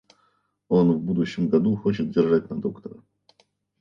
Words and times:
Он 0.67 0.93
в 0.93 0.99
будущем 0.99 1.47
году 1.47 1.75
хочет 1.75 2.09
держать 2.09 2.49
на 2.49 2.59
доктора. 2.59 3.03